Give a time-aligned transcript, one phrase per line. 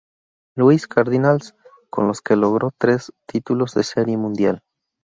[0.57, 1.53] Louis Cardinals,
[1.91, 4.63] con los que logró tres títulos de Serie Mundial.